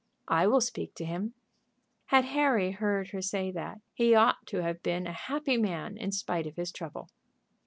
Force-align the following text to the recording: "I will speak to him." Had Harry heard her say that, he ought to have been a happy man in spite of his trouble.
"I 0.29 0.47
will 0.47 0.61
speak 0.61 0.95
to 0.95 1.05
him." 1.05 1.35
Had 2.07 2.25
Harry 2.25 2.71
heard 2.71 3.09
her 3.09 3.21
say 3.21 3.51
that, 3.51 3.81
he 3.93 4.15
ought 4.15 4.47
to 4.47 4.63
have 4.63 4.81
been 4.81 5.05
a 5.05 5.13
happy 5.13 5.57
man 5.57 5.95
in 5.95 6.11
spite 6.11 6.47
of 6.47 6.55
his 6.55 6.71
trouble. 6.71 7.07